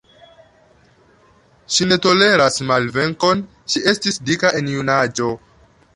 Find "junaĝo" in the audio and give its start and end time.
4.79-5.29